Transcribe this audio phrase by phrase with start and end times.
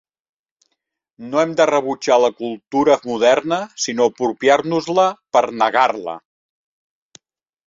[1.33, 5.07] No hem de rebutjar la cultura moderna sinó apropiar-nos-la
[5.39, 6.17] per negar-la.